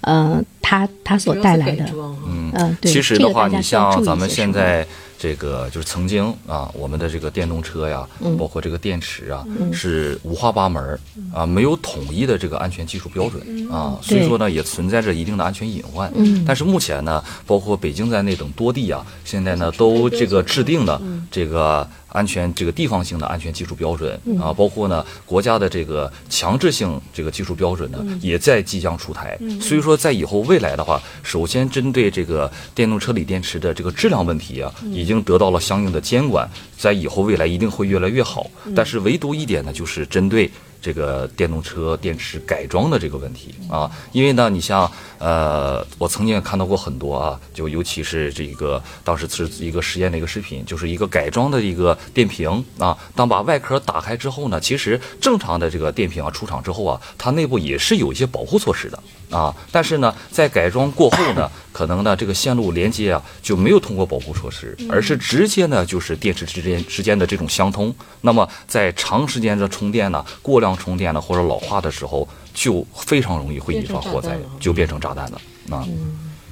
[0.00, 1.84] 呃，它它所带来的，
[2.26, 4.86] 嗯，嗯，对，其实的话，这个大家你需要注意像咱们些什么现在
[5.18, 8.36] 这个就是曾经啊，我们的这个电动车呀，嗯。
[8.36, 10.98] 包括这个电池啊，是五花八门儿
[11.34, 16.10] 啊，没有统一的这个安全技术标准啊，所以说呢，也存在着一定的安全隐患。
[16.14, 16.44] 嗯。
[16.46, 21.86] 但是目前呢，包括北京在内等多地啊，现在呢都这个制定了这个。
[22.08, 29.38] 安全这个地方性的安全技术标准啊，包括呢国家的这个强制性这个技术标准呢，也在即将出台。
[29.60, 38.50] 所以说，在以后未来的话，首先针对这个电动车锂电池的这个质量问题啊，已经得到了相应的监管，在以后未来一定会越来越好。
[38.74, 40.50] 但是唯独一点呢，就是针对。
[40.80, 59.02] 这个电动车电池改装的这个问题啊，因为呢，你像呃，我曾经也看到过很多啊，就尤其是这个当时是一个实验的一个视频，就是一个改装的一个电瓶啊，当把外壳打开之后呢，其实正常的这个电瓶啊出厂之后啊，它内部也是有一些保护措施的。
[59.30, 75.86] 啊，但是呢，在改装过后呢，可能呢这个线路连接啊就没有通过保护措施，而是直接呢就是电池之间之间的这种相通，那么在长时间的充电呢，过量充电呢或者老化的时候，就非常容易会引发火灾就变成炸弹了啊。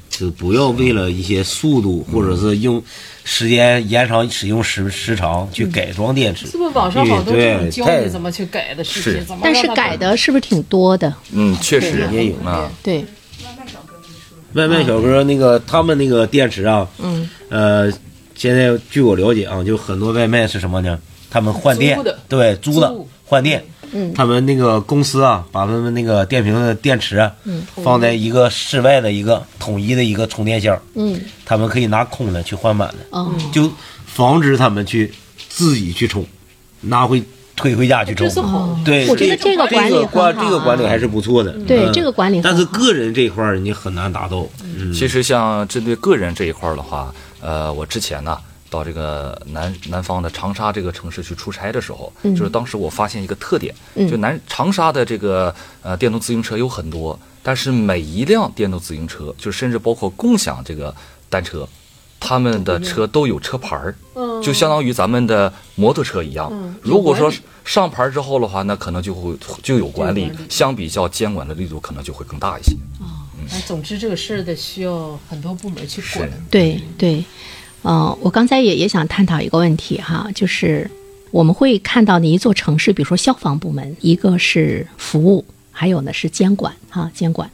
[0.08, 2.82] 就不要为了一些速度或者是用
[3.24, 6.46] 时间延长使用时时长去改装电池。
[6.46, 9.36] 是不是网上好多这种教对你怎么去改的视是频？
[9.42, 11.12] 但是改的是不是挺多的？
[11.32, 12.70] 嗯，确实也有啊。
[12.82, 13.04] 对，
[14.54, 17.92] 外卖小哥那个他们那个电池啊，嗯，呃，
[18.34, 20.98] 现在据我了解啊，就很多外卖是什么呢？
[21.28, 21.98] 他们换电，
[22.28, 22.94] 对，租的
[23.24, 23.62] 换电，
[23.92, 24.12] 嗯。
[24.14, 31.20] 他们那个公司啊，把他们那个电瓶的电池嗯放在一个室外的一个统一的一个充电箱，嗯。
[31.44, 33.70] 他们可以拿空的去换满的，嗯，就
[34.04, 35.12] 防止他们去
[35.48, 36.26] 自己去充，
[36.80, 37.22] 拿回
[37.54, 38.26] 推回家去充。
[38.28, 38.34] 这。
[38.34, 38.78] 是好。
[38.84, 41.52] 对，我觉得这个管理这个管这个管理还是不错的。
[41.66, 44.46] 对嗯这个管理但是个人这一块儿你很难达到。
[44.62, 48.36] 嗯，其实像针对个人这一块儿的话，呃，我之前呢
[48.76, 52.34] 到这个南南方的长沙这个城市去出差的时候，嗯。
[52.36, 54.08] 就是当时我发现一个特点，嗯。
[54.08, 60.94] 就南长沙的这个呃电动自行车有很多，但是每一辆电动自行车，就甚至包括共享这个
[61.30, 61.66] 单车，
[62.20, 64.42] 他们的车都有车牌儿，嗯。
[64.42, 66.50] 就相当于咱们的摩托车一样。
[66.52, 67.32] 嗯如果说
[67.64, 72.76] 上牌之后的话，那可能就会就有管理管理，相比较监管的力度可能就会更大一些。
[73.50, 76.28] 哎总之这个事儿得需要很多部门去管。
[76.50, 77.24] 对对，
[77.82, 80.90] 呃，我刚才也也想探讨一个问题哈，就是
[81.30, 87.50] 我们会看到的一座城市，比如说消防部门，一个是服务，还有呢是监管哈监管。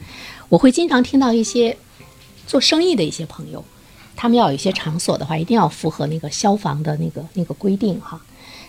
[0.49, 1.77] 我会经常听到一些
[2.47, 3.63] 做生意的一些朋友，
[4.15, 8.19] 他们要有一些场所的话，一定要符合那个消防的那个那个规定哈。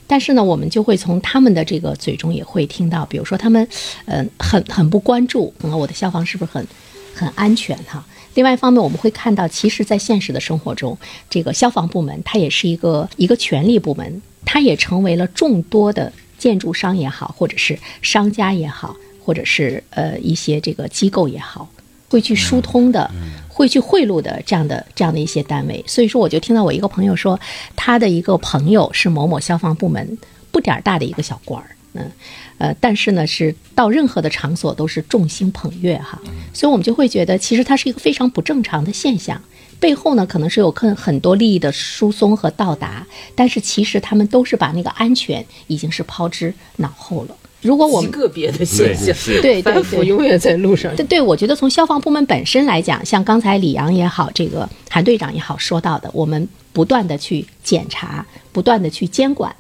[0.07, 3.67] 但是呢，我们就会从他们的这个嘴中也会听到，比如说他们，
[4.05, 6.67] 嗯、很很不关注，可能我的消防是不是很
[7.15, 8.05] 很安全哈？
[8.35, 10.97] 另外一方面，我们会看到，其实，在现实的生活中，
[11.31, 21.69] 这个消防部门它也是一个一个权力部门，它也成为了众多的建筑商也好，或者是商家也好，或者是呃一些这个机构也好，
[22.11, 23.11] 会去疏通的，
[23.49, 25.83] 会去贿赂的这样的这样的一些单位。
[25.87, 27.39] 所以说，我就听到我一个朋友说，
[27.77, 30.19] 他的一个朋友是某某消防部门
[30.51, 32.11] 不点儿大的一个小官儿，嗯，
[32.59, 36.21] 呃，但是呢，是到任何的场所都是众星捧月哈，
[36.53, 39.41] 所以我们就会觉得，其实它是一个非常不正常的现象。
[39.81, 47.37] 背后呢，可能是有很很多利益的输送和到达，但是其实他们都是把那个安全已经是抛之脑后了。
[47.61, 50.95] 如果我们个别的现象，对对对，永远在路上。
[50.97, 59.55] 对对，我觉得从消防部门本身来讲，像刚才李阳也好，这个韩队长也好说到的，我们不断的去检查，不断的去监管，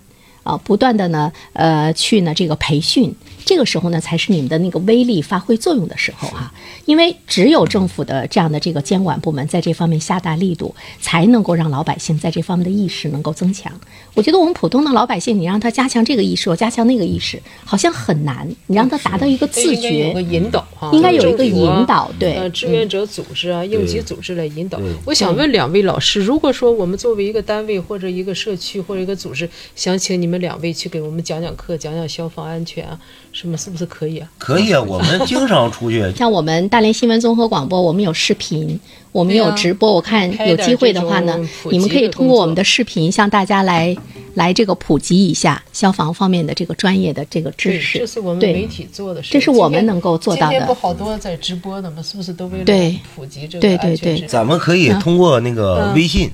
[0.44, 3.12] 啊，不断的呢，呃，去呢这个培训，
[3.44, 6.52] 这个时候呢，才是你们的那个威力发挥作用的时候哈、
[6.84, 13.72] 因为只有政府的这样的这个监管部门在这方面下大力度，才能够让老百姓在这方面的意识能够增强。
[14.14, 18.48] 我觉得我们普通的老百姓，你让他加强这个意识，我加强那个意识，好像很难。
[18.66, 24.78] 你让他达到一个自觉应该有个，引导哈，应该有一个引导对呃，志愿者组织啊，应急组织来引导。
[25.06, 32.98] 我想问两位老师，如果说我们作为一个单位或者一个社区或者一个组织，想请你们两位去给我们讲讲课，讲讲消防安全啊，
[33.32, 34.30] 什么是不是可以啊？
[34.38, 36.10] 可以啊， 我们经常出去。
[36.16, 38.78] 像我们大连新闻综合广播，我们有视频，
[39.12, 39.92] 我们有直播。
[39.92, 41.38] 我看有机会的话呢
[41.70, 43.96] 你们可以通过我们的视频向大家来
[44.34, 47.98] 来这个普及一下消防方面的这个专业的这个知，识。
[47.98, 52.02] 这是我们对媒体做的事，这是我们能够做到的今天不好多在直播的吗？
[52.02, 56.30] 是不是都为了对普及这个对对对咱们可以通过那个微信，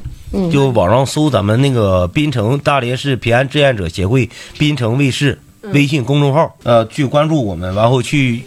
[0.52, 4.28] 就网上搜咱们那个滨城大连市平安志愿者协会
[4.58, 5.38] 滨城卫视
[5.72, 8.44] 微信公众号，呃，去关注我们，然后去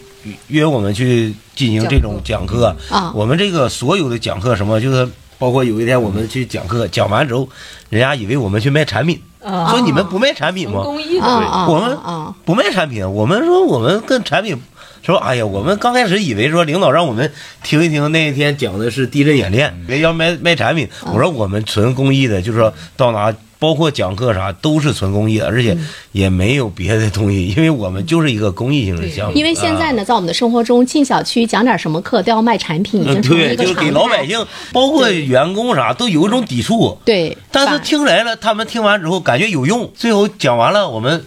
[0.48, 2.74] 约我们去进行这种讲课。
[2.90, 5.08] 啊我们这个所有的讲课什么，就是
[5.38, 7.48] 包括有一天我们去讲课，讲完之后，
[7.90, 10.82] 人家以为我们去卖产品，啊说你们不卖产品吗？
[10.82, 12.34] 公益的啊啊我们！
[12.44, 14.60] 不卖产品，我们说我们跟产品
[15.04, 17.30] 说，哎呀，我们刚开始以为说领导让我们
[17.62, 20.88] 听一听那一天讲的是地震演练，别要卖卖产品。
[21.12, 25.76] 我说我们纯公益的，就是说到哪包括讲课啥都是纯公益的，而且
[26.12, 29.34] 也没有别的东西，因为我们就是一个公益性的项目。
[29.34, 33.74] 因为现在呢，在我们的生活中，进小区讲点什么课都要卖产品，已嗯，经成为对，一个常态。
[33.74, 36.98] 就是给老百姓，包括员工啥，都有一种抵触。
[37.04, 41.24] 对，但是听来了，他们听完之后感觉有用，最后讲完了，我们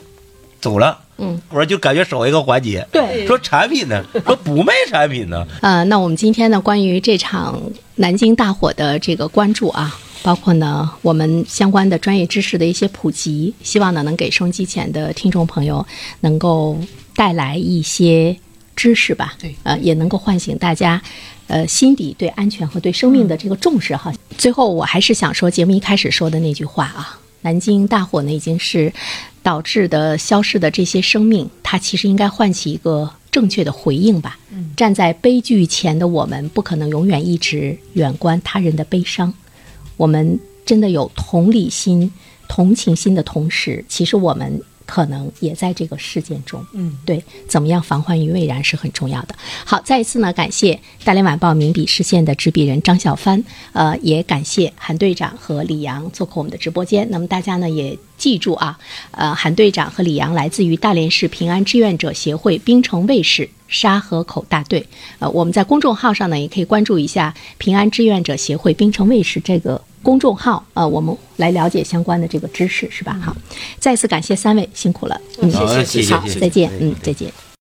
[0.61, 0.99] 走了。
[1.17, 2.87] 嗯，我说就感觉少一个环节。
[2.91, 5.45] 对说产品呢，说不卖产品呢。
[5.61, 7.61] 呃，那我们今天呢，关于这场
[7.95, 15.85] 南京大火的这个关注啊，包括呢我们相关的专业知识的一些普及，希望呢能给收音机前的听众朋友
[16.19, 16.77] 能够
[17.15, 18.37] 带来一些
[18.75, 21.01] 知识吧，对呃，也能够唤醒大家。
[21.47, 24.13] 呃，心底对安全和对生命的这个重视哈。
[24.37, 28.91] 最后，我还是想说节目一开始说的那句话啊，南京大火呢已经是
[29.41, 34.37] 导致的消逝的这些生命，它其实应该唤起一个正确的回应吧。
[34.75, 39.33] 站在悲剧前的我们，不可能永远一直远观他人的悲伤。
[39.95, 42.11] 我们真的有同理心、
[42.47, 46.65] 同情心的同时，其实我们可能也在这个事件中。
[46.73, 49.35] 嗯，对，怎么样防患于未然是很重要的。
[49.63, 57.07] 好，再一次呢，感谢大连晚报名笔视线的执笔人张小帆，呃，也感谢韩队长和李阳做客我们的直播间。
[57.11, 58.79] 那么大家呢也记住啊，
[59.11, 64.87] 呃，韩队长和李阳来自于大连市平安志愿者协会冰城卫士沙河口大队。
[65.19, 70.65] 呃，我们在公众号上呢，也可以关注一下平安志愿者协会冰城卫士这个公众号。
[70.73, 73.19] 呃，我们来了解相关的这个知识，是吧？
[73.21, 73.35] 好，
[73.77, 75.19] 再次感谢三位，辛苦了。
[75.41, 77.29] 嗯，好谢谢好，谢谢再见嗯，再见。